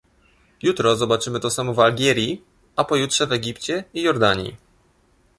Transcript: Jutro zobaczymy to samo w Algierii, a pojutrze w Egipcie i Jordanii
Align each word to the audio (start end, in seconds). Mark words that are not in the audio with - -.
Jutro 0.61 0.95
zobaczymy 0.95 1.39
to 1.39 1.49
samo 1.49 1.73
w 1.73 1.79
Algierii, 1.79 2.41
a 2.75 2.83
pojutrze 2.83 3.27
w 3.27 3.31
Egipcie 3.31 3.83
i 3.93 4.01
Jordanii 4.01 4.55